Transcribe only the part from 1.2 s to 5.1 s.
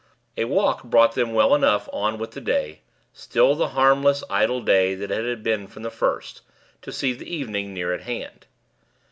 well enough on with the day still the harmless, idle day